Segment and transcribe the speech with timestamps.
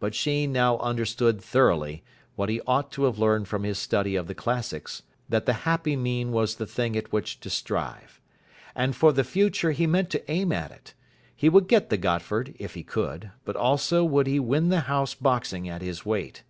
[0.00, 2.02] But Sheen now understood thoroughly,
[2.34, 5.94] what he ought to have learned from his study of the Classics, that the happy
[5.94, 8.20] mean was the thing at which to strive.
[8.74, 10.94] And for the future he meant to aim at it.
[11.36, 15.14] He would get the Gotford, if he could, but also would he win the house
[15.14, 16.42] boxing at his weight.